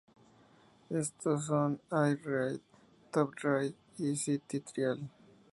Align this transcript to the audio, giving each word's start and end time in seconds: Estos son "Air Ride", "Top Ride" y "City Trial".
Estos 0.89 1.45
son 1.45 1.79
"Air 1.91 2.19
Ride", 2.25 2.61
"Top 3.11 3.35
Ride" 3.43 3.75
y 3.99 4.15
"City 4.15 4.59
Trial". 4.59 4.99